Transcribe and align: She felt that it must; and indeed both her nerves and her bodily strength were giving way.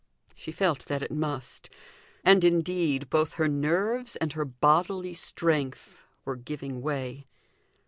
She 0.33 0.51
felt 0.51 0.87
that 0.87 1.03
it 1.03 1.11
must; 1.11 1.69
and 2.23 2.43
indeed 2.43 3.07
both 3.11 3.33
her 3.33 3.47
nerves 3.47 4.15
and 4.15 4.33
her 4.33 4.45
bodily 4.45 5.13
strength 5.13 6.01
were 6.25 6.35
giving 6.35 6.81
way. 6.81 7.27